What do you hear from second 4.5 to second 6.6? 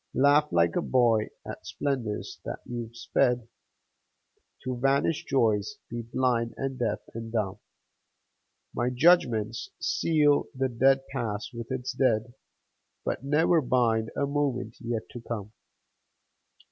To vanished joys be blind